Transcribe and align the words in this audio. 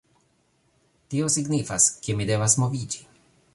Tio 1.13 1.29
signifas, 1.35 1.87
ke 2.07 2.17
mi 2.21 2.29
devas 2.33 2.59
moviĝi 2.65 3.07